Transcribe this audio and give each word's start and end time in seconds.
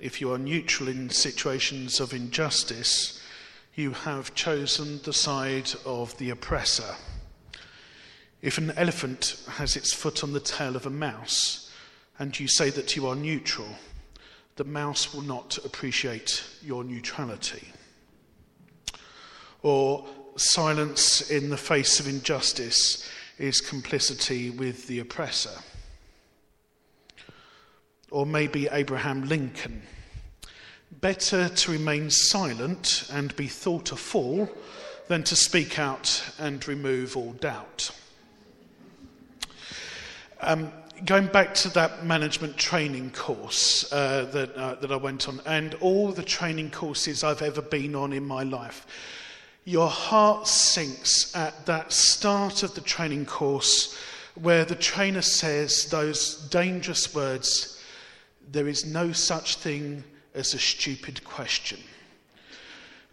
If 0.00 0.20
you 0.20 0.32
are 0.32 0.38
neutral 0.38 0.88
in 0.90 1.08
situations 1.08 2.00
of 2.00 2.12
injustice, 2.12 3.22
you 3.74 3.92
have 3.92 4.34
chosen 4.34 5.00
the 5.02 5.12
side 5.12 5.70
of 5.86 6.16
the 6.18 6.30
oppressor. 6.30 6.96
If 8.42 8.58
an 8.58 8.72
elephant 8.72 9.42
has 9.52 9.74
its 9.74 9.94
foot 9.94 10.22
on 10.22 10.32
the 10.32 10.40
tail 10.40 10.76
of 10.76 10.84
a 10.84 10.90
mouse 10.90 11.72
and 12.18 12.38
you 12.38 12.46
say 12.46 12.68
that 12.70 12.94
you 12.94 13.06
are 13.06 13.14
neutral, 13.14 13.68
the 14.56 14.64
mouse 14.64 15.14
will 15.14 15.22
not 15.22 15.58
appreciate 15.64 16.44
your 16.62 16.84
neutrality. 16.84 17.68
Or 19.62 20.06
silence 20.36 21.30
in 21.30 21.48
the 21.48 21.56
face 21.56 22.00
of 22.00 22.08
injustice 22.08 23.08
is 23.38 23.60
complicity 23.60 24.50
with 24.50 24.86
the 24.86 24.98
oppressor. 24.98 25.58
Or 28.10 28.24
maybe 28.26 28.68
Abraham 28.70 29.28
Lincoln 29.28 29.82
Better 31.00 31.48
to 31.48 31.72
remain 31.72 32.10
silent 32.10 33.08
and 33.12 33.34
be 33.36 33.48
thought 33.48 33.92
a 33.92 33.96
fool 33.96 34.48
than 35.08 35.24
to 35.24 35.36
speak 35.36 35.78
out 35.78 36.24
and 36.38 36.66
remove 36.66 37.16
all 37.16 37.32
doubt. 37.32 37.90
Um, 40.40 40.72
going 41.04 41.26
back 41.26 41.54
to 41.54 41.68
that 41.70 42.06
management 42.06 42.56
training 42.56 43.10
course 43.10 43.92
uh, 43.92 44.26
that, 44.32 44.54
uh, 44.54 44.76
that 44.76 44.90
I 44.90 44.96
went 44.96 45.28
on, 45.28 45.40
and 45.44 45.74
all 45.74 46.12
the 46.12 46.22
training 46.22 46.70
courses 46.70 47.22
I've 47.22 47.42
ever 47.42 47.62
been 47.62 47.94
on 47.94 48.12
in 48.12 48.24
my 48.24 48.42
life, 48.42 48.86
your 49.64 49.90
heart 49.90 50.46
sinks 50.46 51.34
at 51.36 51.66
that 51.66 51.92
start 51.92 52.62
of 52.62 52.74
the 52.74 52.80
training 52.80 53.26
course 53.26 53.98
where 54.34 54.64
the 54.64 54.76
trainer 54.76 55.22
says 55.22 55.86
those 55.90 56.36
dangerous 56.48 57.14
words 57.14 57.75
there 58.50 58.68
is 58.68 58.84
no 58.84 59.12
such 59.12 59.56
thing 59.56 60.04
as 60.34 60.54
a 60.54 60.58
stupid 60.58 61.24
question. 61.24 61.78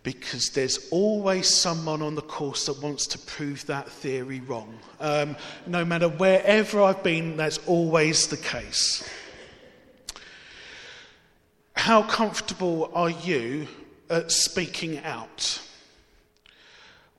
Because 0.03 0.49
there's 0.49 0.89
always 0.89 1.47
someone 1.47 2.01
on 2.01 2.15
the 2.15 2.21
course 2.21 2.65
that 2.65 2.81
wants 2.81 3.07
to 3.07 3.19
prove 3.19 3.65
that 3.67 3.89
theory 3.89 4.41
wrong. 4.41 4.77
Um, 4.99 5.37
no 5.65 5.85
matter 5.85 6.09
wherever 6.09 6.81
I've 6.81 7.03
been, 7.03 7.37
that's 7.37 7.59
always 7.65 8.27
the 8.27 8.37
case. 8.37 9.09
How 11.75 12.03
comfortable 12.03 12.91
are 12.93 13.09
you 13.09 13.67
at 14.09 14.31
speaking 14.31 14.99
out? 14.99 15.61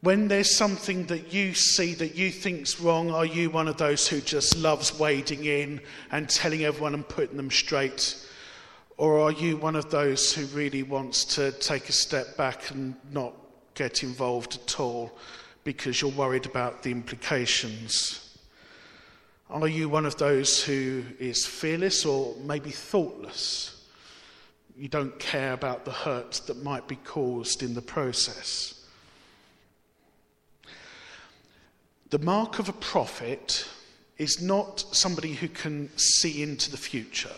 When 0.05 0.29
there's 0.29 0.55
something 0.55 1.07
that 1.07 1.33
you 1.33 1.55
see 1.55 1.95
that 1.95 2.15
you 2.15 2.31
think's 2.31 2.79
wrong, 2.79 3.11
are 3.11 3.25
you 3.25 3.49
one 3.49 3.69
of 3.69 3.79
those 3.79 4.07
who 4.07 4.21
just 4.21 4.55
loves 4.59 4.99
wading 4.99 5.47
in 5.47 5.81
and 6.13 6.29
telling 6.29 6.63
everyone 6.63 6.93
and 6.93 7.09
putting 7.09 7.39
them 7.39 7.51
straight? 7.51 8.15
Or 8.99 9.19
are 9.19 9.33
you 9.33 9.57
one 9.57 9.77
of 9.77 9.91
those 9.91 10.31
who 10.31 10.45
really 10.55 10.83
wants 10.83 11.25
to 11.37 11.53
take 11.53 11.89
a 11.89 11.93
step 11.93 12.37
back 12.37 12.71
and 12.71 12.97
not 13.13 13.33
get 13.73 14.03
involved 14.03 14.59
at 14.63 14.79
all 14.79 15.17
because 15.65 16.03
you're 16.03 16.11
worried 16.11 16.45
about 16.45 16.83
the 16.83 16.91
implications? 16.91 18.37
Are 19.49 19.67
you 19.67 19.89
one 19.89 20.05
of 20.05 20.19
those 20.19 20.63
who 20.63 21.03
is 21.19 21.47
fearless 21.47 22.05
or 22.05 22.37
maybe 22.43 22.69
thoughtless? 22.69 23.87
You 24.77 24.89
don't 24.89 25.19
care 25.19 25.55
about 25.55 25.87
the 25.87 25.93
hurt 25.93 26.43
that 26.47 26.63
might 26.63 26.87
be 26.87 26.97
caused 26.97 27.63
in 27.63 27.73
the 27.73 27.81
process. 27.81 28.84
The 32.15 32.25
mark 32.25 32.61
of 32.61 32.69
a 32.69 32.73
prophet 32.73 33.67
is 34.19 34.41
not 34.41 34.85
somebody 34.93 35.33
who 35.33 35.49
can 35.49 35.91
see 35.97 36.45
into 36.45 36.71
the 36.71 36.77
future. 36.77 37.35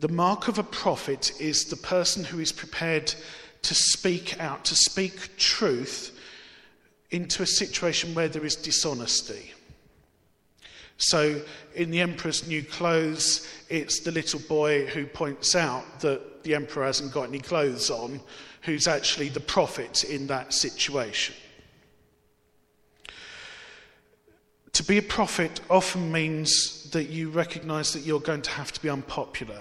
The 0.00 0.08
mark 0.08 0.48
of 0.48 0.58
a 0.58 0.62
prophet 0.62 1.38
is 1.38 1.64
the 1.64 1.76
person 1.76 2.24
who 2.24 2.38
is 2.38 2.50
prepared 2.50 3.14
to 3.60 3.74
speak 3.74 4.40
out, 4.40 4.64
to 4.64 4.74
speak 4.74 5.36
truth 5.36 6.18
into 7.10 7.42
a 7.42 7.46
situation 7.46 8.14
where 8.14 8.28
there 8.28 8.46
is 8.46 8.56
dishonesty. 8.56 9.52
So, 10.96 11.42
in 11.74 11.90
the 11.90 12.00
emperor's 12.00 12.48
new 12.48 12.62
clothes, 12.62 13.46
it's 13.68 14.00
the 14.00 14.12
little 14.12 14.40
boy 14.40 14.86
who 14.86 15.04
points 15.04 15.54
out 15.54 16.00
that 16.00 16.42
the 16.42 16.54
emperor 16.54 16.86
hasn't 16.86 17.12
got 17.12 17.28
any 17.28 17.40
clothes 17.40 17.90
on, 17.90 18.18
who's 18.62 18.88
actually 18.88 19.28
the 19.28 19.40
prophet 19.40 20.04
in 20.04 20.26
that 20.28 20.54
situation. 20.54 21.34
To 24.80 24.86
be 24.86 24.96
a 24.96 25.02
prophet 25.02 25.60
often 25.68 26.10
means 26.10 26.88
that 26.92 27.10
you 27.10 27.28
recognize 27.28 27.92
that 27.92 28.00
you're 28.00 28.18
going 28.18 28.40
to 28.40 28.50
have 28.52 28.72
to 28.72 28.80
be 28.80 28.88
unpopular 28.88 29.60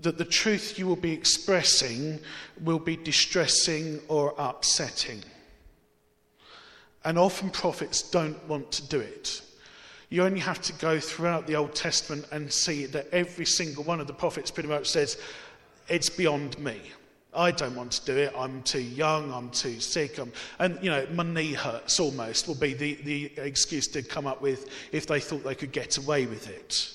that 0.00 0.16
the 0.16 0.24
truth 0.24 0.78
you 0.78 0.86
will 0.86 0.96
be 0.96 1.12
expressing 1.12 2.18
will 2.62 2.78
be 2.78 2.96
distressing 2.96 4.00
or 4.08 4.34
upsetting. 4.38 5.22
And 7.04 7.18
often 7.18 7.50
prophets 7.50 8.00
don't 8.00 8.42
want 8.48 8.72
to 8.72 8.88
do 8.88 9.00
it. 9.00 9.42
You 10.08 10.22
only 10.22 10.40
have 10.40 10.62
to 10.62 10.72
go 10.72 10.98
throughout 10.98 11.46
the 11.46 11.56
Old 11.56 11.74
Testament 11.74 12.24
and 12.32 12.50
see 12.50 12.86
that 12.86 13.06
every 13.12 13.44
single 13.44 13.84
one 13.84 14.00
of 14.00 14.06
the 14.06 14.14
prophets 14.14 14.50
pretty 14.50 14.70
much 14.70 14.88
says, 14.88 15.18
It's 15.90 16.08
beyond 16.08 16.58
me. 16.58 16.80
I 17.32 17.52
don't 17.52 17.76
want 17.76 17.92
to 17.92 18.04
do 18.04 18.16
it. 18.16 18.32
I'm 18.36 18.62
too 18.62 18.80
young. 18.80 19.32
I'm 19.32 19.50
too 19.50 19.78
sick. 19.80 20.18
I'm, 20.18 20.32
and, 20.58 20.78
you 20.82 20.90
know, 20.90 21.06
my 21.12 21.22
knee 21.22 21.52
hurts 21.52 22.00
almost, 22.00 22.48
will 22.48 22.56
be 22.56 22.74
the, 22.74 22.94
the 23.04 23.32
excuse 23.36 23.86
they'd 23.88 24.08
come 24.08 24.26
up 24.26 24.42
with 24.42 24.68
if 24.92 25.06
they 25.06 25.20
thought 25.20 25.44
they 25.44 25.54
could 25.54 25.72
get 25.72 25.96
away 25.96 26.26
with 26.26 26.48
it 26.48 26.92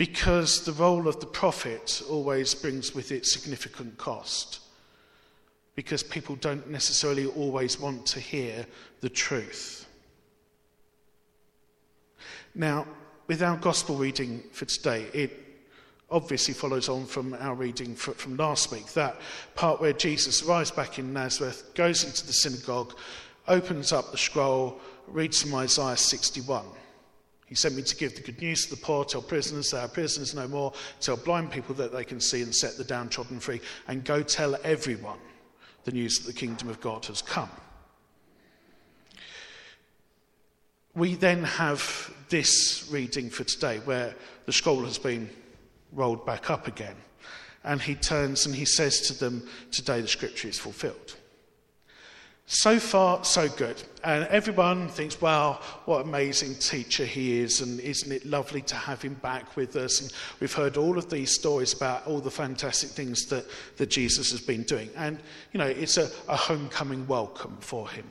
because 0.00 0.64
the 0.64 0.72
role 0.72 1.06
of 1.08 1.20
the 1.20 1.26
prophet 1.26 2.00
always 2.08 2.54
brings 2.54 2.94
with 2.94 3.12
it 3.12 3.26
significant 3.26 3.98
cost. 3.98 4.60
Because 5.74 6.02
people 6.02 6.36
don't 6.36 6.70
necessarily 6.70 7.26
always 7.26 7.78
want 7.78 8.06
to 8.06 8.18
hear 8.18 8.64
the 9.02 9.10
truth. 9.10 9.86
Now, 12.54 12.86
with 13.26 13.42
our 13.42 13.58
gospel 13.58 13.96
reading 13.96 14.42
for 14.52 14.64
today, 14.64 15.04
it 15.12 15.49
obviously 16.10 16.54
follows 16.54 16.88
on 16.88 17.06
from 17.06 17.34
our 17.34 17.54
reading 17.54 17.94
from 17.94 18.36
last 18.36 18.72
week. 18.72 18.86
That 18.94 19.20
part 19.54 19.80
where 19.80 19.92
Jesus 19.92 20.42
arrives 20.42 20.70
back 20.70 20.98
in 20.98 21.12
Nazareth, 21.12 21.70
goes 21.74 22.04
into 22.04 22.26
the 22.26 22.32
synagogue, 22.32 22.96
opens 23.46 23.92
up 23.92 24.10
the 24.10 24.18
scroll, 24.18 24.80
reads 25.06 25.42
from 25.42 25.54
Isaiah 25.54 25.96
61. 25.96 26.64
He 27.46 27.54
sent 27.56 27.74
me 27.74 27.82
to 27.82 27.96
give 27.96 28.14
the 28.14 28.22
good 28.22 28.40
news 28.40 28.66
to 28.66 28.76
the 28.76 28.80
poor, 28.80 29.04
tell 29.04 29.22
prisoners 29.22 29.70
they 29.70 29.78
are 29.78 29.88
prisoners 29.88 30.34
no 30.34 30.46
more, 30.46 30.72
tell 31.00 31.16
blind 31.16 31.50
people 31.50 31.74
that 31.76 31.92
they 31.92 32.04
can 32.04 32.20
see 32.20 32.42
and 32.42 32.54
set 32.54 32.76
the 32.76 32.84
downtrodden 32.84 33.40
free, 33.40 33.60
and 33.88 34.04
go 34.04 34.22
tell 34.22 34.56
everyone 34.62 35.18
the 35.84 35.92
news 35.92 36.18
that 36.18 36.26
the 36.26 36.38
kingdom 36.38 36.68
of 36.68 36.80
God 36.80 37.06
has 37.06 37.22
come. 37.22 37.50
We 40.94 41.14
then 41.14 41.44
have 41.44 42.12
this 42.28 42.88
reading 42.90 43.30
for 43.30 43.44
today 43.44 43.78
where 43.78 44.14
the 44.46 44.52
scroll 44.52 44.84
has 44.84 44.98
been 44.98 45.30
rolled 45.92 46.24
back 46.26 46.50
up 46.50 46.66
again. 46.66 46.96
And 47.64 47.80
he 47.80 47.94
turns 47.94 48.46
and 48.46 48.54
he 48.54 48.64
says 48.64 49.00
to 49.02 49.18
them, 49.18 49.46
Today 49.70 50.00
the 50.00 50.08
scripture 50.08 50.48
is 50.48 50.58
fulfilled. 50.58 51.16
So 52.52 52.80
far, 52.80 53.24
so 53.24 53.48
good. 53.48 53.80
And 54.02 54.26
everyone 54.26 54.88
thinks, 54.88 55.20
wow, 55.20 55.60
what 55.84 56.00
amazing 56.00 56.56
teacher 56.56 57.04
he 57.04 57.38
is, 57.38 57.60
and 57.60 57.78
isn't 57.78 58.10
it 58.10 58.26
lovely 58.26 58.60
to 58.62 58.74
have 58.74 59.00
him 59.00 59.14
back 59.14 59.54
with 59.54 59.76
us? 59.76 60.00
And 60.00 60.12
we've 60.40 60.52
heard 60.52 60.76
all 60.76 60.98
of 60.98 61.08
these 61.08 61.32
stories 61.32 61.72
about 61.72 62.08
all 62.08 62.18
the 62.18 62.28
fantastic 62.28 62.90
things 62.90 63.26
that, 63.26 63.46
that 63.76 63.88
Jesus 63.88 64.32
has 64.32 64.40
been 64.40 64.64
doing. 64.64 64.90
And, 64.96 65.20
you 65.52 65.58
know, 65.58 65.66
it's 65.68 65.96
a, 65.96 66.10
a 66.28 66.34
homecoming 66.34 67.06
welcome 67.06 67.56
for 67.60 67.88
him. 67.88 68.06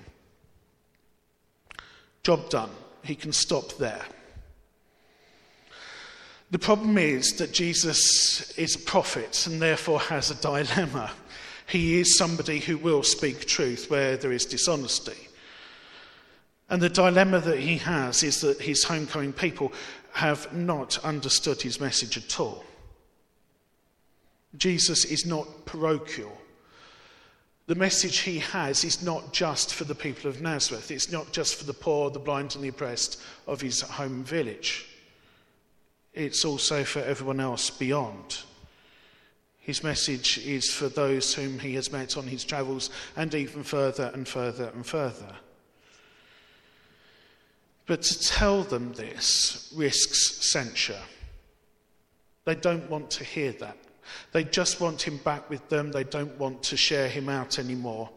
Job 2.24 2.50
done. 2.50 2.72
He 3.04 3.16
can 3.16 3.34
stop 3.34 3.74
there. 3.74 4.06
The 6.52 6.60
problem 6.60 6.98
is 6.98 7.34
that 7.34 7.54
Jesus 7.54 8.52
is 8.58 8.76
a 8.76 8.80
prophet 8.80 9.46
and 9.46 9.62
therefore 9.62 10.00
has 10.00 10.32
a 10.32 10.42
dilemma. 10.42 11.12
He 11.68 12.00
is 12.00 12.18
somebody 12.18 12.60
who 12.60 12.78
will 12.78 13.04
speak 13.04 13.46
truth 13.46 13.92
where 13.92 14.18
there 14.18 14.32
is 14.32 14.46
dishonesty. 14.46 15.28
And 16.70 16.82
the 16.82 16.90
dilemma 16.90 17.40
that 17.42 17.60
he 17.60 17.78
has 17.78 18.24
is 18.24 18.42
that 18.42 18.62
his 18.62 18.84
homecoming 18.84 19.34
people 19.34 19.72
have 20.14 20.52
not 20.52 20.98
understood 21.06 21.62
his 21.62 21.80
message 21.80 22.18
at 22.18 22.40
all. 22.40 22.64
Jesus 24.58 25.06
is 25.06 25.28
not 25.28 25.66
parochial. 25.66 26.36
The 27.68 27.76
message 27.76 28.20
he 28.20 28.40
has 28.40 28.84
is 28.84 29.04
not 29.04 29.32
just 29.32 29.76
for 29.76 29.84
the 29.84 29.94
people 29.94 30.28
of 30.28 30.42
Nazareth, 30.42 30.90
it's 30.90 31.12
not 31.12 31.32
just 31.32 31.54
for 31.54 31.66
the 31.66 31.74
poor, 31.74 32.10
the 32.10 32.18
blind, 32.18 32.56
and 32.56 32.64
the 32.64 32.70
oppressed 32.70 33.22
of 33.46 33.62
his 33.62 33.82
home 33.82 34.24
village. 34.24 34.89
It's 36.20 36.44
also 36.44 36.84
for 36.84 37.00
everyone 37.00 37.40
else 37.40 37.70
beyond. 37.70 38.40
His 39.58 39.86
message 39.86 40.38
is 40.40 40.70
for 40.70 40.90
those 40.90 41.34
whom 41.34 41.60
he 41.60 41.76
has 41.76 41.94
met 41.94 42.18
on 42.18 42.28
his 42.28 42.44
travels 42.44 42.90
and 43.16 43.34
even 43.34 43.64
further 43.64 44.12
and 44.14 44.28
further 44.28 44.70
and 44.76 44.86
further. 44.86 45.34
But 47.86 48.02
to 48.02 48.20
tell 48.20 48.64
them 48.64 48.92
this 48.92 49.72
risks 49.74 50.52
censure. 50.52 51.00
They 52.44 52.56
don't 52.56 52.90
want 52.90 53.10
to 53.12 53.24
hear 53.24 53.54
that. 53.54 53.78
They 54.34 54.44
just 54.44 54.82
want 54.82 55.02
him 55.02 55.22
back 55.24 55.50
with 55.50 55.70
them. 55.70 55.90
They 55.90 56.04
don't 56.04 56.38
want 56.38 56.64
to 56.64 56.76
share 56.76 57.08
him 57.08 57.30
out 57.30 57.60
anymore. 57.60 58.10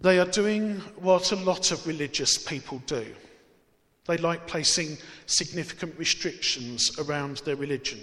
They 0.00 0.20
are 0.20 0.30
doing 0.30 0.76
what 1.00 1.32
a 1.32 1.36
lot 1.36 1.72
of 1.72 1.84
religious 1.84 2.38
people 2.38 2.80
do. 2.86 3.12
They 4.06 4.16
like 4.18 4.46
placing 4.46 4.98
significant 5.26 5.98
restrictions 5.98 6.96
around 6.98 7.38
their 7.38 7.56
religion. 7.56 8.00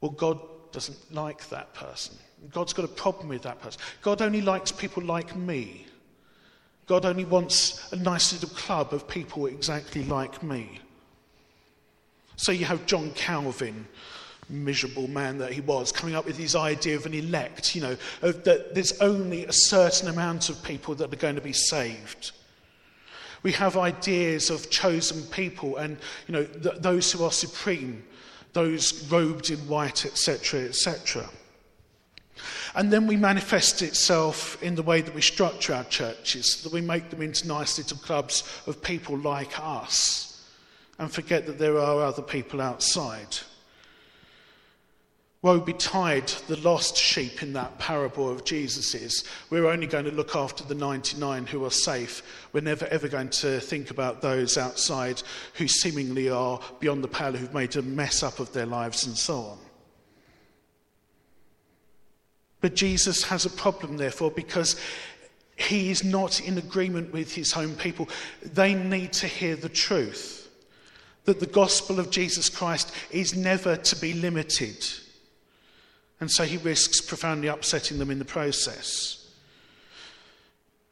Well, 0.00 0.10
God 0.10 0.40
doesn't 0.72 1.14
like 1.14 1.48
that 1.50 1.72
person. 1.74 2.16
God's 2.50 2.72
got 2.72 2.84
a 2.84 2.88
problem 2.88 3.28
with 3.28 3.42
that 3.42 3.60
person. 3.60 3.80
God 4.00 4.20
only 4.20 4.40
likes 4.40 4.72
people 4.72 5.02
like 5.02 5.36
me. 5.36 5.86
God 6.86 7.04
only 7.04 7.24
wants 7.24 7.92
a 7.92 7.96
nice 7.96 8.32
little 8.32 8.48
club 8.56 8.92
of 8.92 9.06
people 9.06 9.46
exactly 9.46 10.04
like 10.04 10.42
me. 10.42 10.80
So 12.36 12.50
you 12.50 12.64
have 12.64 12.86
John 12.86 13.12
Calvin, 13.12 13.86
miserable 14.48 15.06
man 15.06 15.38
that 15.38 15.52
he 15.52 15.60
was, 15.60 15.92
coming 15.92 16.16
up 16.16 16.26
with 16.26 16.36
his 16.36 16.56
idea 16.56 16.96
of 16.96 17.06
an 17.06 17.14
elect, 17.14 17.76
you 17.76 17.82
know, 17.82 17.96
that 18.20 18.74
there's 18.74 18.98
only 19.00 19.44
a 19.46 19.52
certain 19.52 20.08
amount 20.08 20.48
of 20.48 20.60
people 20.64 20.96
that 20.96 21.12
are 21.12 21.16
going 21.16 21.36
to 21.36 21.40
be 21.40 21.52
saved. 21.52 22.32
We 23.42 23.52
have 23.52 23.76
ideas 23.76 24.50
of 24.50 24.70
chosen 24.70 25.22
people 25.30 25.76
and, 25.76 25.96
you 26.28 26.32
know, 26.32 26.44
th- 26.44 26.76
those 26.78 27.10
who 27.10 27.24
are 27.24 27.32
supreme, 27.32 28.04
those 28.52 29.10
robed 29.10 29.50
in 29.50 29.58
white, 29.66 30.06
etc., 30.06 30.60
etc. 30.60 31.28
And 32.74 32.92
then 32.92 33.06
we 33.06 33.16
manifest 33.16 33.82
itself 33.82 34.62
in 34.62 34.74
the 34.74 34.82
way 34.82 35.00
that 35.00 35.14
we 35.14 35.20
structure 35.20 35.74
our 35.74 35.84
churches, 35.84 36.62
that 36.62 36.72
we 36.72 36.80
make 36.80 37.10
them 37.10 37.22
into 37.22 37.46
nice 37.46 37.78
little 37.78 37.98
clubs 37.98 38.44
of 38.66 38.82
people 38.82 39.18
like 39.18 39.58
us 39.60 40.32
and 40.98 41.10
forget 41.12 41.46
that 41.46 41.58
there 41.58 41.78
are 41.78 42.02
other 42.02 42.22
people 42.22 42.60
outside. 42.60 43.38
Woe 45.42 45.58
betide 45.58 46.28
the 46.46 46.56
lost 46.60 46.96
sheep 46.96 47.42
in 47.42 47.52
that 47.54 47.76
parable 47.80 48.30
of 48.30 48.44
Jesus's. 48.44 49.24
We're 49.50 49.66
only 49.66 49.88
going 49.88 50.04
to 50.04 50.12
look 50.12 50.36
after 50.36 50.62
the 50.62 50.76
99 50.76 51.46
who 51.46 51.64
are 51.64 51.70
safe. 51.70 52.22
We're 52.52 52.60
never 52.60 52.86
ever 52.86 53.08
going 53.08 53.30
to 53.30 53.58
think 53.58 53.90
about 53.90 54.22
those 54.22 54.56
outside 54.56 55.20
who 55.54 55.66
seemingly 55.66 56.30
are 56.30 56.60
beyond 56.78 57.02
the 57.02 57.08
pale, 57.08 57.32
who've 57.32 57.52
made 57.52 57.74
a 57.74 57.82
mess 57.82 58.22
up 58.22 58.38
of 58.38 58.52
their 58.52 58.66
lives 58.66 59.04
and 59.04 59.18
so 59.18 59.40
on. 59.40 59.58
But 62.60 62.76
Jesus 62.76 63.24
has 63.24 63.44
a 63.44 63.50
problem, 63.50 63.96
therefore, 63.96 64.30
because 64.30 64.80
he 65.56 65.90
is 65.90 66.04
not 66.04 66.40
in 66.40 66.56
agreement 66.56 67.12
with 67.12 67.34
his 67.34 67.50
home 67.50 67.74
people. 67.74 68.08
They 68.42 68.74
need 68.74 69.12
to 69.14 69.26
hear 69.26 69.56
the 69.56 69.68
truth 69.68 70.48
that 71.24 71.40
the 71.40 71.46
gospel 71.46 71.98
of 71.98 72.10
Jesus 72.10 72.48
Christ 72.48 72.94
is 73.10 73.36
never 73.36 73.74
to 73.74 73.96
be 73.96 74.12
limited. 74.12 74.86
And 76.22 76.30
so 76.30 76.44
he 76.44 76.56
risks 76.58 77.00
profoundly 77.00 77.48
upsetting 77.48 77.98
them 77.98 78.08
in 78.08 78.20
the 78.20 78.24
process. 78.24 79.28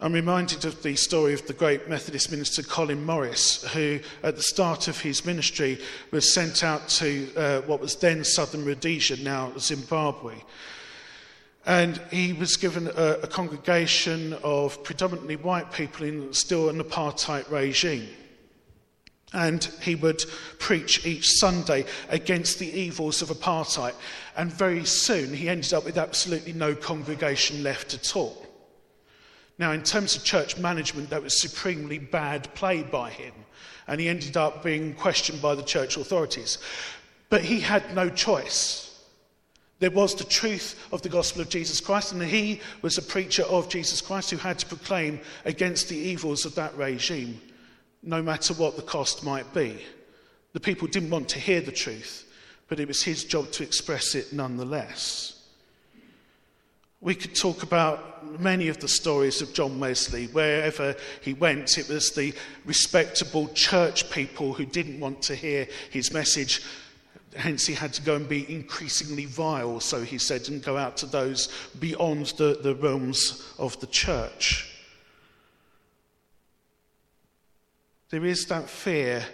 I'm 0.01 0.13
reminded 0.13 0.65
of 0.65 0.83
the 0.83 0.97
story 0.97 1.35
of 1.35 1.47
the 1.47 1.53
great 1.53 1.89
Methodist 1.89 2.33
minister 2.33 2.65
Colin 2.65 3.07
Morris, 3.07 3.63
who, 3.73 4.01
at 4.25 4.35
the 4.35 4.43
start 4.43 4.89
of 4.89 5.01
his 5.01 5.25
ministry, 5.25 5.79
was 6.11 6.35
sent 6.35 6.65
out 6.65 6.89
to 6.89 7.33
uh, 7.37 7.61
what 7.61 7.79
was 7.79 7.95
then 7.95 8.25
southern 8.25 8.65
Rhodesia, 8.65 9.23
now 9.23 9.53
Zimbabwe. 9.57 10.35
And 11.65 12.01
he 12.11 12.33
was 12.33 12.57
given 12.57 12.89
a, 12.89 13.21
a 13.23 13.29
congregation 13.29 14.33
of 14.43 14.83
predominantly 14.83 15.37
white 15.37 15.71
people 15.71 16.07
in 16.07 16.35
still 16.35 16.71
an 16.71 16.83
apartheid 16.83 17.49
regime. 17.53 18.09
And 19.33 19.63
he 19.81 19.95
would 19.95 20.23
preach 20.59 21.07
each 21.07 21.29
Sunday 21.39 21.85
against 22.09 22.59
the 22.59 22.71
evils 22.71 23.23
of 23.23 23.29
apartheid. 23.29 23.95
And 24.37 24.53
very 24.53 24.85
soon 24.85 25.33
he 25.33 25.49
ended 25.49 25.73
up 25.73 25.85
with 25.85 25.99
absolutely 25.99 26.53
no 26.53 26.75
congregation 26.75 27.63
left 27.63 27.95
at 27.95 28.17
all. 28.17 28.47
Now, 29.59 29.73
in 29.73 29.83
terms 29.83 30.17
of 30.17 30.25
church 30.25 30.59
management, 30.59 31.11
that 31.11 31.23
was 31.23 31.41
supremely 31.41 31.99
bad 31.99 32.53
play 32.55 32.83
by 32.83 33.11
him. 33.11 33.35
And 33.87 34.01
he 34.01 34.09
ended 34.09 34.37
up 34.37 34.65
being 34.65 34.95
questioned 34.95 35.43
by 35.43 35.55
the 35.55 35.63
church 35.63 35.97
authorities. 35.97 36.59
But 37.29 37.43
he 37.43 37.61
had 37.61 37.95
no 37.95 38.09
choice. 38.09 38.87
There 39.79 39.91
was 39.91 40.15
the 40.15 40.25
truth 40.25 40.89
of 40.93 41.03
the 41.03 41.09
gospel 41.09 41.43
of 41.43 41.49
Jesus 41.49 41.81
Christ, 41.81 42.13
and 42.13 42.23
he 42.23 42.61
was 42.83 42.99
a 42.99 43.03
preacher 43.03 43.45
of 43.45 43.69
Jesus 43.69 44.01
Christ 44.01 44.31
who 44.31 44.37
had 44.39 44.59
to 44.59 44.67
proclaim 44.67 45.21
against 45.45 45.89
the 45.89 45.97
evils 45.97 46.45
of 46.45 46.55
that 46.57 46.77
regime 46.77 47.41
no 48.03 48.23
matter 48.23 48.55
what 48.55 48.77
the 48.77 48.83
cost 48.83 49.25
might 49.25 49.53
be. 49.53 49.79
The 50.53 50.61
people 50.61 50.89
didn't 50.89 51.11
want 51.11 51.29
to 51.31 51.39
hear 51.39 51.61
the 51.61 51.73
truth, 51.73 52.27
but 52.69 52.81
it 52.81 52.89
was 52.89 53.03
his 53.03 53.25
job 53.25 53.51
to 53.53 53.63
express 53.63 54.15
it 54.15 54.33
nonetheless. 54.33 55.37
We 57.03 57.15
could 57.15 57.35
talk 57.35 57.63
about 57.63 58.39
many 58.41 58.69
of 58.69 58.79
the 58.79 58.89
stories 58.89 59.41
of 59.41 59.55
John 59.55 59.81
Wesley. 59.81 60.27
Wherever 60.27 60.95
he 61.23 61.33
went, 61.33 61.79
it 61.79 61.89
was 61.89 62.11
the 62.11 62.35
respectable 62.67 63.49
church 63.55 64.11
people 64.11 64.53
who 64.53 64.67
didn't 64.67 65.01
want 65.01 65.23
to 65.23 65.35
hear 65.35 65.67
his 65.91 66.13
message. 66.13 66.63
Hence, 67.35 67.67
he 67.67 67.73
had 67.73 67.95
to 67.95 68.03
go 68.03 68.17
and 68.17 68.29
be 68.29 68.53
increasingly 68.53 69.25
vile, 69.25 69.81
so 69.81 70.03
he 70.03 70.19
said, 70.19 70.49
and 70.49 70.63
go 70.63 70.77
out 70.77 70.99
to 70.99 71.07
those 71.07 71.49
beyond 71.79 72.27
the, 72.37 72.59
the 72.63 72.75
realms 72.75 73.51
of 73.59 73.81
the 73.81 73.87
church. 73.87 74.80
There 78.11 78.25
is 78.25 78.47
that 78.47 78.69
fear 78.69 79.25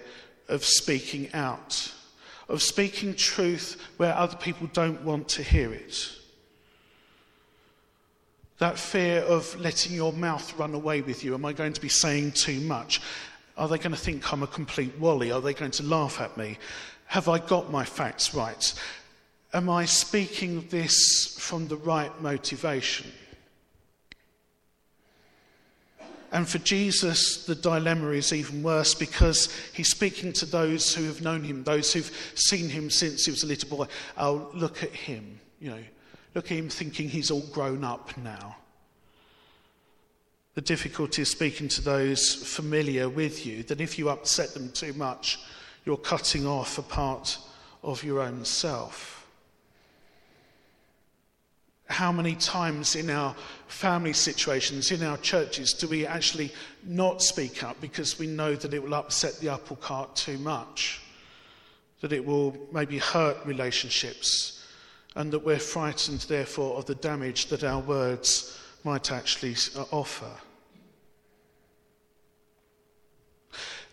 of 0.49 0.65
speaking 0.65 1.33
out, 1.33 1.93
of 2.49 2.63
speaking 2.63 3.15
truth 3.15 3.83
where 3.97 4.15
other 4.15 4.37
people 4.37 4.69
don't 4.73 5.03
want 5.03 5.29
to 5.31 5.43
hear 5.43 5.73
it. 5.73 6.11
That 8.59 8.79
fear 8.79 9.21
of 9.23 9.59
letting 9.61 9.95
your 9.95 10.13
mouth 10.13 10.57
run 10.59 10.75
away 10.75 11.03
with 11.03 11.25
you. 11.25 11.35
Am 11.35 11.45
I 11.45 11.53
going 11.53 11.73
to 11.73 11.81
be 11.81 11.89
saying 11.89 12.33
too 12.33 12.61
much? 12.61 13.03
Are 13.57 13.69
they 13.69 13.79
going 13.79 13.93
to 13.93 13.97
think 13.97 14.33
I'm 14.33 14.43
a 14.43 14.47
complete 14.47 14.99
wally? 14.99 15.33
Are 15.33 15.41
they 15.41 15.55
going 15.55 15.71
to 15.73 15.83
laugh 15.83 16.21
at 16.21 16.37
me? 16.37 16.59
Have 17.07 17.29
I 17.29 17.39
got 17.39 17.71
my 17.71 17.85
facts 17.85 18.35
right? 18.35 18.75
Am 19.53 19.71
I 19.71 19.85
speaking 19.87 20.67
this 20.69 21.37
from 21.39 21.69
the 21.69 21.77
right 21.77 22.11
motivation? 22.21 23.11
And 26.33 26.49
for 26.49 26.59
Jesus, 26.59 27.45
the 27.47 27.55
dilemma 27.55 28.11
is 28.11 28.33
even 28.33 28.63
worse 28.63 28.95
because 28.95 29.55
he's 29.73 29.91
speaking 29.91 30.33
to 30.35 30.47
those 30.47 30.95
who 30.95 31.05
have 31.05 31.23
known 31.23 31.45
him, 31.45 31.63
those 31.65 31.93
who've 31.93 32.11
seen 32.35 32.69
him 32.69 32.91
since 32.91 33.25
he 33.25 33.31
was 33.31 33.45
a 33.45 33.47
little 33.47 33.69
boy. 33.69 33.87
Oh, 34.19 34.51
look 34.53 34.83
at 34.83 34.91
him, 34.91 35.41
you 35.61 35.71
know, 35.71 35.83
look 36.35 36.51
at 36.51 36.59
him 36.59 36.69
thinking 36.69 37.09
he's 37.09 37.31
all 37.31 37.47
grown 37.53 37.85
up 37.85 38.17
now. 38.19 38.57
The 40.55 40.63
difficulty 40.63 41.23
is 41.23 41.31
speaking 41.31 41.69
to 41.69 41.83
those 41.83 42.35
familiar 42.35 43.09
with 43.09 43.47
you, 43.47 43.63
that 43.65 43.81
if 43.81 43.99
you 43.99 44.09
upset 44.09 44.55
them 44.55 44.73
too 44.73 44.95
much, 44.95 45.39
you're 45.85 45.97
cutting 45.97 46.47
off 46.47 46.79
a 46.79 46.83
part 46.83 47.39
of 47.83 48.03
your 48.03 48.21
own 48.21 48.45
self. 48.45 49.16
How 51.89 52.11
many 52.11 52.35
times 52.35 52.97
in 52.97 53.11
our 53.11 53.35
family 53.69 54.13
situations, 54.13 54.91
in 54.91 55.05
our 55.05 55.17
churches, 55.19 55.73
do 55.73 55.87
we 55.87 56.05
actually 56.05 56.53
not 56.85 57.23
speak 57.23 57.63
up 57.63 57.81
because 57.81 58.19
we 58.19 58.27
know 58.27 58.57
that 58.57 58.75
it 58.75 58.83
will 58.83 58.95
upset 58.95 59.39
the 59.39 59.51
apple 59.51 59.77
cart 59.77 60.17
too 60.17 60.37
much? 60.39 61.01
That 62.01 62.13
it 62.13 62.25
will 62.25 62.57
maybe 62.73 62.99
hurt 62.99 63.37
relationships, 63.47 64.67
and 65.15 65.33
that 65.33 65.45
we're 65.45 65.61
frightened, 65.61 66.21
therefore, 66.23 66.77
of 66.77 66.87
the 66.87 66.97
damage 66.97 67.47
that 67.47 67.63
our 67.63 67.81
words 67.81 68.61
might 68.83 69.13
actually 69.13 69.55
uh, 69.77 69.85
offer. 69.93 70.31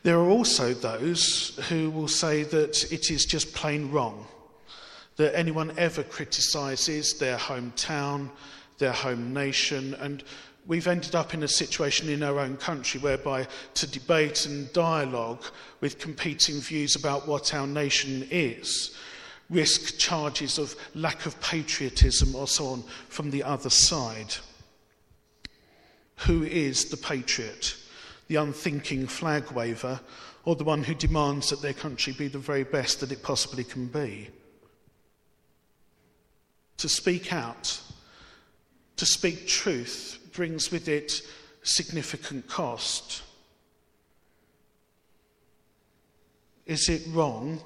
There 0.02 0.18
are 0.18 0.30
also 0.30 0.74
those 0.74 1.58
who 1.70 1.92
will 1.92 2.10
say 2.10 2.44
that 2.44 2.92
it 2.92 3.10
is 3.12 3.24
just 3.26 3.54
plain 3.54 3.92
wrong 3.92 4.28
that 5.18 5.38
anyone 5.38 5.74
ever 5.78 6.04
criticises 6.04 7.18
their 7.20 7.38
hometown, 7.38 8.30
their 8.78 8.92
home 8.92 9.34
nation, 9.34 9.94
and 9.96 10.24
we've 10.66 10.88
ended 10.88 11.16
up 11.16 11.34
in 11.34 11.44
a 11.44 11.48
situation 11.48 12.10
in 12.10 12.24
our 12.24 12.40
own 12.40 12.58
country 12.58 13.00
whereby 13.00 13.48
to 13.76 13.88
debate 13.88 14.46
and 14.46 14.72
dialogue 14.74 15.44
with 15.82 16.00
competing 16.00 16.60
views 16.60 16.96
about 16.96 17.28
what 17.28 17.54
our 17.54 17.68
nation 17.68 18.28
is 18.32 18.96
risk 19.50 19.98
charges 19.98 20.58
of 20.58 20.76
lack 20.96 21.26
of 21.26 21.40
patriotism 21.42 22.36
or 22.36 22.48
so 22.48 22.68
on 22.68 22.84
from 23.10 23.30
the 23.30 23.44
other 23.44 23.70
side. 23.70 24.36
Who 26.18 26.44
is 26.44 26.86
the 26.86 26.98
patriot? 26.98 27.76
The 28.28 28.38
unthinking 28.38 29.08
flag 29.08 29.52
waver, 29.52 30.00
or 30.46 30.56
the 30.56 30.64
one 30.64 30.84
who 30.84 30.96
demands 30.96 31.50
that 31.50 31.62
their 31.62 31.74
country 31.74 32.14
be 32.14 32.28
the 32.28 32.40
very 32.40 32.64
best 32.64 33.00
that 33.00 33.12
it 33.12 33.22
possibly 33.22 33.64
can 33.64 33.88
be? 33.88 34.30
To 36.84 36.90
speak 36.90 37.32
out, 37.32 37.80
to 38.98 39.06
speak 39.06 39.48
truth, 39.48 40.20
brings 40.34 40.70
with 40.70 40.90
it 40.90 41.22
significant 41.62 42.50
cost. 42.50 43.24
Is 46.66 46.90
it 46.90 47.04
wrong 47.14 47.62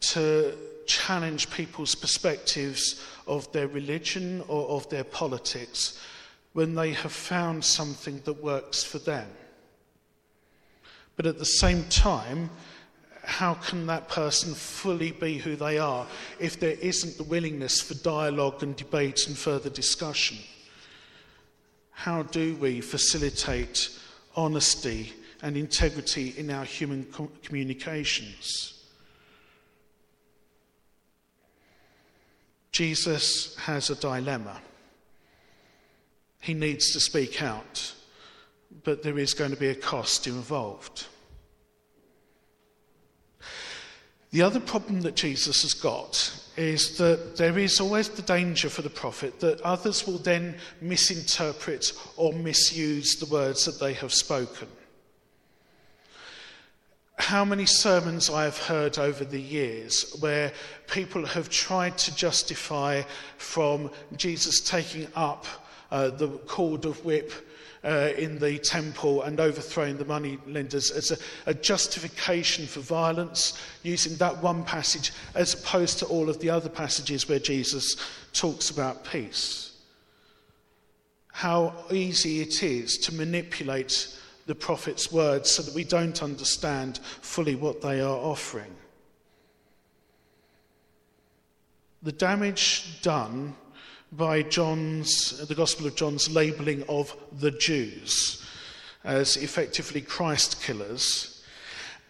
to 0.00 0.54
challenge 0.86 1.52
people's 1.52 1.94
perspectives 1.94 3.00
of 3.28 3.52
their 3.52 3.68
religion 3.68 4.42
or 4.48 4.66
of 4.70 4.90
their 4.90 5.04
politics 5.04 5.96
when 6.52 6.74
they 6.74 6.94
have 6.94 7.12
found 7.12 7.64
something 7.64 8.20
that 8.24 8.42
works 8.42 8.82
for 8.82 8.98
them. 8.98 9.28
But 11.14 11.26
at 11.26 11.38
the 11.38 11.44
same 11.44 11.84
time, 11.84 12.50
how 13.28 13.52
can 13.52 13.84
that 13.86 14.08
person 14.08 14.54
fully 14.54 15.12
be 15.12 15.36
who 15.36 15.54
they 15.54 15.76
are 15.76 16.06
if 16.40 16.58
there 16.58 16.76
isn't 16.80 17.18
the 17.18 17.24
willingness 17.24 17.78
for 17.78 17.92
dialogue 18.02 18.62
and 18.62 18.74
debate 18.74 19.26
and 19.28 19.36
further 19.36 19.68
discussion? 19.68 20.38
How 21.90 22.22
do 22.22 22.56
we 22.56 22.80
facilitate 22.80 23.90
honesty 24.34 25.12
and 25.42 25.58
integrity 25.58 26.32
in 26.38 26.50
our 26.50 26.64
human 26.64 27.06
communications? 27.42 28.82
Jesus 32.72 33.54
has 33.56 33.90
a 33.90 33.94
dilemma. 33.94 34.58
He 36.40 36.54
needs 36.54 36.92
to 36.92 37.00
speak 37.00 37.42
out, 37.42 37.92
but 38.84 39.02
there 39.02 39.18
is 39.18 39.34
going 39.34 39.50
to 39.50 39.56
be 39.58 39.68
a 39.68 39.74
cost 39.74 40.26
involved. 40.26 41.04
The 44.30 44.42
other 44.42 44.60
problem 44.60 45.00
that 45.02 45.16
Jesus 45.16 45.62
has 45.62 45.72
got 45.72 46.44
is 46.56 46.98
that 46.98 47.36
there 47.36 47.58
is 47.58 47.80
always 47.80 48.08
the 48.08 48.22
danger 48.22 48.68
for 48.68 48.82
the 48.82 48.90
prophet 48.90 49.40
that 49.40 49.60
others 49.62 50.06
will 50.06 50.18
then 50.18 50.56
misinterpret 50.80 51.92
or 52.16 52.32
misuse 52.32 53.16
the 53.16 53.26
words 53.26 53.64
that 53.64 53.80
they 53.80 53.94
have 53.94 54.12
spoken. 54.12 54.68
How 57.18 57.44
many 57.44 57.64
sermons 57.64 58.28
I 58.28 58.44
have 58.44 58.58
heard 58.58 58.98
over 58.98 59.24
the 59.24 59.40
years 59.40 60.14
where 60.20 60.52
people 60.88 61.24
have 61.26 61.48
tried 61.48 61.96
to 61.98 62.14
justify 62.14 63.02
from 63.38 63.90
Jesus 64.16 64.60
taking 64.60 65.08
up 65.16 65.46
uh, 65.90 66.10
the 66.10 66.28
cord 66.28 66.84
of 66.84 67.04
whip 67.04 67.32
uh, 67.88 68.12
in 68.18 68.38
the 68.38 68.58
temple 68.58 69.22
and 69.22 69.40
overthrowing 69.40 69.96
the 69.96 70.04
money 70.04 70.36
lenders 70.46 70.90
as 70.90 71.10
a, 71.10 71.16
a 71.50 71.54
justification 71.54 72.66
for 72.66 72.80
violence, 72.80 73.58
using 73.82 74.14
that 74.16 74.42
one 74.42 74.62
passage 74.62 75.10
as 75.34 75.54
opposed 75.54 75.98
to 75.98 76.04
all 76.06 76.28
of 76.28 76.38
the 76.40 76.50
other 76.50 76.68
passages 76.68 77.28
where 77.28 77.38
Jesus 77.38 77.96
talks 78.34 78.68
about 78.68 79.04
peace. 79.04 79.72
How 81.32 81.72
easy 81.90 82.42
it 82.42 82.62
is 82.62 82.98
to 82.98 83.14
manipulate 83.14 84.14
the 84.44 84.54
prophet's 84.54 85.10
words 85.10 85.50
so 85.50 85.62
that 85.62 85.74
we 85.74 85.84
don't 85.84 86.22
understand 86.22 86.98
fully 87.22 87.54
what 87.54 87.80
they 87.80 88.00
are 88.00 88.18
offering. 88.18 88.74
The 92.02 92.12
damage 92.12 93.00
done 93.00 93.54
by 94.12 94.42
John's, 94.42 95.46
the 95.46 95.54
Gospel 95.54 95.86
of 95.86 95.94
John's 95.94 96.30
labeling 96.30 96.84
of 96.88 97.14
the 97.32 97.50
Jews 97.50 98.44
as 99.04 99.36
effectively 99.36 100.00
Christ 100.00 100.62
killers. 100.62 101.44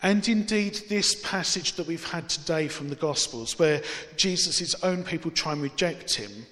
And 0.03 0.27
indeed, 0.29 0.81
this 0.89 1.21
passage 1.23 1.73
that 1.75 1.87
we've 1.87 2.09
had 2.11 2.29
today 2.29 2.69
from 2.69 2.89
the 2.89 2.95
Gospels, 2.95 3.59
where 3.59 3.83
Jesus' 4.17 4.75
own 4.83 5.03
people 5.03 5.31
try 5.31 5.53
and 5.53 5.63
reject 5.63 6.15
him, 6.15 6.47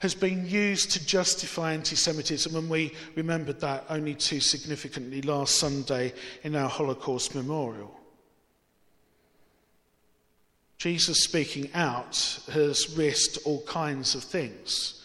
has 0.00 0.14
been 0.14 0.46
used 0.46 0.92
to 0.92 1.04
justify 1.04 1.72
anti 1.72 1.96
Semitism, 1.96 2.54
and 2.54 2.70
we 2.70 2.92
remembered 3.16 3.60
that 3.60 3.84
only 3.88 4.14
too 4.14 4.40
significantly 4.40 5.22
last 5.22 5.56
Sunday 5.56 6.12
in 6.44 6.54
our 6.54 6.68
Holocaust 6.68 7.34
memorial. 7.34 7.98
Jesus 10.78 11.24
speaking 11.24 11.70
out 11.74 12.40
has 12.52 12.96
risked 12.96 13.38
all 13.44 13.62
kinds 13.62 14.14
of 14.14 14.22
things. 14.22 15.02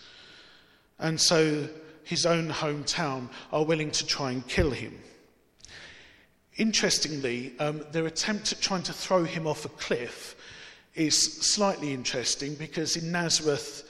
And 0.99 1.19
so 1.19 1.67
his 2.03 2.25
own 2.25 2.49
hometown 2.49 3.29
are 3.53 3.63
willing 3.63 3.91
to 3.91 4.05
try 4.05 4.31
and 4.31 4.45
kill 4.47 4.71
him. 4.71 4.99
Interestingly, 6.57 7.53
um, 7.59 7.83
their 7.91 8.05
attempt 8.05 8.51
at 8.51 8.59
trying 8.59 8.83
to 8.83 8.93
throw 8.93 9.23
him 9.23 9.47
off 9.47 9.65
a 9.65 9.69
cliff 9.69 10.35
is 10.93 11.41
slightly 11.53 11.93
interesting 11.93 12.55
because 12.55 12.97
in 12.97 13.11
Nazareth 13.11 13.89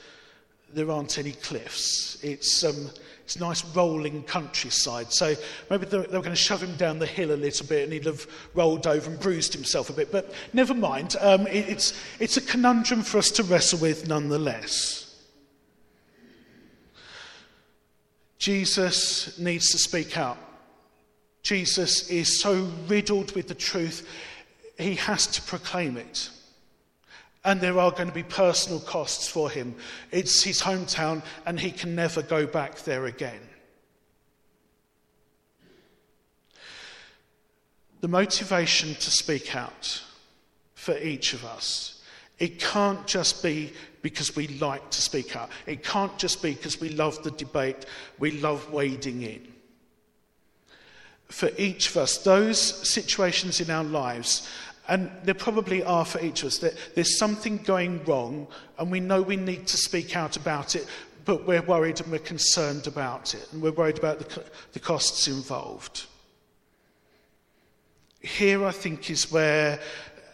there 0.72 0.90
aren't 0.90 1.18
any 1.18 1.32
cliffs. 1.32 2.22
It's, 2.22 2.62
um, 2.64 2.90
it's 3.32 3.40
nice 3.40 3.64
rolling 3.74 4.22
countryside. 4.24 5.10
So 5.10 5.34
maybe 5.70 5.86
they 5.86 5.96
were 5.96 6.06
going 6.06 6.24
to 6.24 6.36
shove 6.36 6.62
him 6.62 6.76
down 6.76 6.98
the 6.98 7.06
hill 7.06 7.32
a 7.32 7.34
little 7.34 7.66
bit 7.66 7.84
and 7.84 7.92
he'd 7.92 8.04
have 8.04 8.26
rolled 8.52 8.86
over 8.86 9.10
and 9.10 9.18
bruised 9.18 9.54
himself 9.54 9.88
a 9.88 9.94
bit. 9.94 10.12
But 10.12 10.34
never 10.52 10.74
mind. 10.74 11.16
Um, 11.18 11.46
it, 11.46 11.66
it's, 11.68 11.98
it's 12.20 12.36
a 12.36 12.42
conundrum 12.42 13.00
for 13.02 13.16
us 13.16 13.30
to 13.30 13.42
wrestle 13.42 13.78
with 13.78 14.06
nonetheless. 14.06 15.18
Jesus 18.38 19.38
needs 19.38 19.70
to 19.70 19.78
speak 19.78 20.18
out. 20.18 20.36
Jesus 21.42 22.10
is 22.10 22.38
so 22.38 22.70
riddled 22.86 23.34
with 23.34 23.48
the 23.48 23.54
truth, 23.54 24.06
he 24.78 24.94
has 24.96 25.26
to 25.28 25.42
proclaim 25.42 25.96
it. 25.96 26.28
And 27.44 27.60
there 27.60 27.78
are 27.78 27.90
going 27.90 28.08
to 28.08 28.14
be 28.14 28.22
personal 28.22 28.80
costs 28.80 29.26
for 29.28 29.50
him. 29.50 29.74
It's 30.10 30.42
his 30.42 30.60
hometown, 30.62 31.22
and 31.44 31.58
he 31.58 31.72
can 31.72 31.94
never 31.94 32.22
go 32.22 32.46
back 32.46 32.78
there 32.80 33.06
again. 33.06 33.40
The 38.00 38.08
motivation 38.08 38.94
to 38.94 39.10
speak 39.10 39.54
out 39.54 40.02
for 40.74 40.96
each 40.98 41.34
of 41.34 41.44
us, 41.44 42.02
it 42.38 42.58
can't 42.58 43.06
just 43.06 43.42
be 43.42 43.72
because 44.02 44.34
we 44.34 44.48
like 44.48 44.90
to 44.90 45.00
speak 45.00 45.36
out. 45.36 45.50
It 45.66 45.84
can't 45.84 46.16
just 46.18 46.42
be 46.42 46.54
because 46.54 46.80
we 46.80 46.88
love 46.88 47.22
the 47.22 47.30
debate, 47.30 47.86
we 48.18 48.32
love 48.32 48.72
wading 48.72 49.22
in. 49.22 49.46
For 51.28 51.50
each 51.56 51.90
of 51.90 51.96
us, 51.96 52.18
those 52.18 52.58
situations 52.58 53.60
in 53.60 53.70
our 53.70 53.84
lives 53.84 54.48
and 54.88 55.10
there 55.24 55.34
probably 55.34 55.82
are 55.84 56.04
for 56.04 56.20
each 56.20 56.42
of 56.42 56.48
us. 56.48 56.58
That 56.58 56.74
there's 56.94 57.18
something 57.18 57.58
going 57.58 58.04
wrong, 58.04 58.46
and 58.78 58.90
we 58.90 59.00
know 59.00 59.22
we 59.22 59.36
need 59.36 59.66
to 59.68 59.76
speak 59.76 60.16
out 60.16 60.36
about 60.36 60.74
it, 60.74 60.86
but 61.24 61.46
we're 61.46 61.62
worried 61.62 62.00
and 62.00 62.10
we're 62.10 62.18
concerned 62.18 62.86
about 62.86 63.34
it, 63.34 63.48
and 63.52 63.62
we're 63.62 63.72
worried 63.72 63.98
about 63.98 64.18
the, 64.18 64.44
the 64.72 64.80
costs 64.80 65.28
involved. 65.28 66.06
Here, 68.20 68.64
I 68.64 68.72
think, 68.72 69.10
is 69.10 69.30
where 69.32 69.80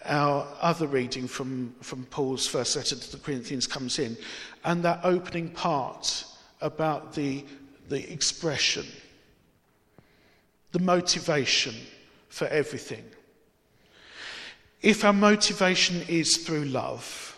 our 0.05 0.47
other 0.61 0.87
reading 0.87 1.29
from, 1.29 1.75
from 1.81 2.05
Paul's 2.07 2.47
first 2.47 2.77
letter 2.77 2.97
to 2.97 3.13
the 3.13 3.19
Corinthians 3.19 3.67
comes 3.67 3.99
in, 3.99 4.17
and 4.65 4.83
that 4.85 5.01
opening 5.05 5.51
part 5.51 6.25
about 6.61 7.15
the, 7.15 7.45
the 7.89 8.11
expression, 8.11 8.87
the 10.73 10.79
motivation 10.79 11.75
for 12.29 12.47
everything. 12.49 13.05
If 14.81 15.05
our 15.05 15.13
motivation 15.13 16.03
is 16.09 16.37
through 16.39 16.67
love, 16.67 17.37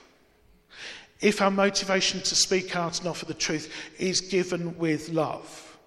if 1.20 1.40
our 1.40 1.50
motivation 1.50 2.20
to 2.20 2.34
speak 2.34 2.76
out 2.76 2.98
and 2.98 3.08
offer 3.08 3.26
the 3.26 3.34
truth 3.34 3.72
is 3.98 4.20
given 4.20 4.76
with 4.78 5.08
love, 5.10 5.78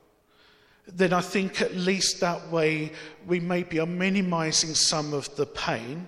then 0.88 1.14
I 1.14 1.22
think 1.22 1.62
at 1.62 1.76
least 1.76 2.20
that 2.20 2.52
way 2.52 2.92
we 3.26 3.40
maybe 3.40 3.80
are 3.80 3.86
minimizing 3.86 4.74
some 4.76 5.14
of 5.14 5.34
the 5.36 5.46
pain. 5.46 6.08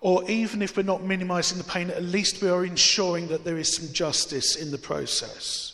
Or 0.00 0.28
even 0.30 0.62
if 0.62 0.76
we're 0.76 0.84
not 0.84 1.02
minimizing 1.02 1.58
the 1.58 1.64
pain, 1.64 1.90
at 1.90 2.02
least 2.02 2.42
we 2.42 2.48
are 2.48 2.64
ensuring 2.64 3.28
that 3.28 3.44
there 3.44 3.58
is 3.58 3.76
some 3.76 3.92
justice 3.92 4.56
in 4.56 4.70
the 4.70 4.78
process. 4.78 5.72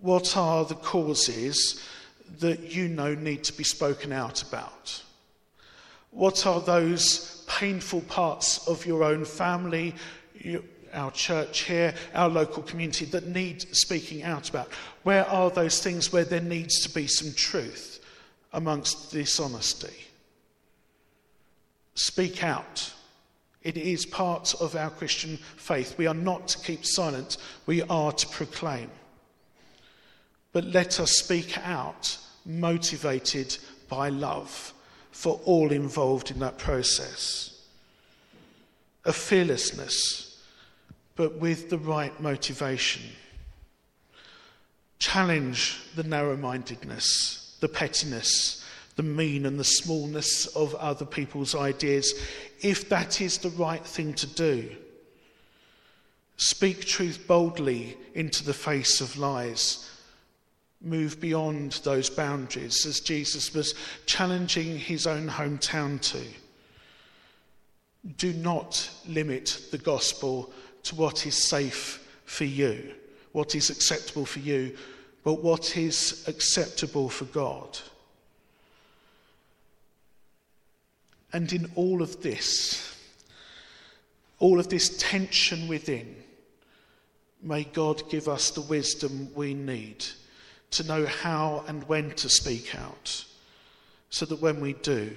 What 0.00 0.36
are 0.36 0.64
the 0.64 0.74
causes 0.74 1.86
that 2.38 2.74
you 2.74 2.88
know 2.88 3.14
need 3.14 3.44
to 3.44 3.52
be 3.52 3.64
spoken 3.64 4.12
out 4.12 4.42
about? 4.42 5.02
What 6.10 6.46
are 6.46 6.60
those 6.60 7.44
painful 7.46 8.02
parts 8.02 8.66
of 8.66 8.84
your 8.84 9.04
own 9.04 9.24
family, 9.24 9.94
our 10.92 11.10
church 11.12 11.60
here, 11.60 11.94
our 12.14 12.28
local 12.28 12.62
community 12.62 13.04
that 13.06 13.26
need 13.26 13.64
speaking 13.74 14.22
out 14.22 14.48
about? 14.48 14.68
Where 15.02 15.26
are 15.28 15.50
those 15.50 15.82
things 15.82 16.12
where 16.12 16.24
there 16.24 16.40
needs 16.40 16.80
to 16.82 16.94
be 16.94 17.06
some 17.06 17.32
truth 17.32 18.04
amongst 18.52 19.12
dishonesty? 19.12 20.06
Speak 21.94 22.42
out. 22.42 22.92
It 23.62 23.76
is 23.76 24.06
part 24.06 24.54
of 24.60 24.74
our 24.74 24.90
Christian 24.90 25.36
faith. 25.56 25.96
We 25.98 26.06
are 26.06 26.14
not 26.14 26.48
to 26.48 26.58
keep 26.58 26.84
silent, 26.84 27.36
we 27.66 27.82
are 27.82 28.12
to 28.12 28.26
proclaim. 28.28 28.90
But 30.52 30.64
let 30.64 30.98
us 30.98 31.12
speak 31.12 31.58
out, 31.58 32.18
motivated 32.44 33.56
by 33.88 34.08
love 34.08 34.72
for 35.12 35.40
all 35.44 35.72
involved 35.72 36.30
in 36.30 36.38
that 36.40 36.58
process. 36.58 37.64
A 39.04 39.12
fearlessness, 39.12 40.42
but 41.16 41.38
with 41.38 41.70
the 41.70 41.78
right 41.78 42.18
motivation. 42.20 43.02
Challenge 44.98 45.78
the 45.96 46.02
narrow 46.02 46.36
mindedness, 46.36 47.56
the 47.60 47.68
pettiness, 47.68 48.64
the 48.96 49.02
mean 49.02 49.46
and 49.46 49.58
the 49.58 49.64
smallness 49.64 50.46
of 50.48 50.74
other 50.74 51.06
people's 51.06 51.54
ideas, 51.54 52.14
if 52.60 52.88
that 52.90 53.20
is 53.20 53.38
the 53.38 53.50
right 53.50 53.84
thing 53.84 54.12
to 54.14 54.26
do. 54.26 54.70
Speak 56.36 56.84
truth 56.84 57.26
boldly 57.26 57.96
into 58.14 58.44
the 58.44 58.54
face 58.54 59.00
of 59.00 59.18
lies. 59.18 59.89
Move 60.82 61.20
beyond 61.20 61.72
those 61.84 62.08
boundaries 62.08 62.86
as 62.86 63.00
Jesus 63.00 63.52
was 63.52 63.74
challenging 64.06 64.78
his 64.78 65.06
own 65.06 65.28
hometown 65.28 66.00
to. 66.00 66.22
Do 68.16 68.32
not 68.32 68.90
limit 69.06 69.60
the 69.70 69.78
gospel 69.78 70.50
to 70.84 70.94
what 70.94 71.26
is 71.26 71.48
safe 71.48 72.08
for 72.24 72.44
you, 72.44 72.94
what 73.32 73.54
is 73.54 73.68
acceptable 73.68 74.24
for 74.24 74.38
you, 74.38 74.76
but 75.22 75.42
what 75.42 75.76
is 75.76 76.24
acceptable 76.26 77.10
for 77.10 77.26
God. 77.26 77.78
And 81.32 81.52
in 81.52 81.70
all 81.74 82.00
of 82.00 82.22
this, 82.22 82.96
all 84.38 84.58
of 84.58 84.68
this 84.68 84.96
tension 84.96 85.68
within, 85.68 86.16
may 87.42 87.64
God 87.64 88.08
give 88.08 88.28
us 88.28 88.50
the 88.50 88.62
wisdom 88.62 89.28
we 89.34 89.52
need 89.52 90.06
to 90.72 90.84
know 90.84 91.06
how 91.06 91.64
and 91.66 91.86
when 91.88 92.10
to 92.12 92.28
speak 92.28 92.74
out, 92.74 93.24
so 94.08 94.24
that 94.26 94.40
when 94.40 94.60
we 94.60 94.74
do, 94.74 95.14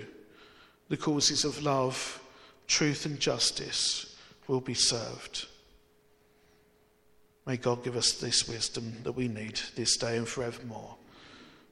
the 0.90 0.98
causes 0.98 1.46
of 1.46 1.64
love, 1.64 2.22
truth, 2.68 3.06
and 3.06 3.20
justice 3.20 4.16
will 4.48 4.62
be 4.62 4.74
served. 4.74 5.48
May 7.46 7.58
God 7.58 7.84
give 7.84 7.98
us 7.98 8.14
this 8.14 8.48
wisdom 8.48 8.94
that 9.04 9.12
we 9.14 9.28
need 9.28 9.60
this 9.76 9.98
day 9.98 10.18
and 10.18 10.28
forevermore. 10.28 10.96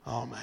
Amen. 0.05 0.39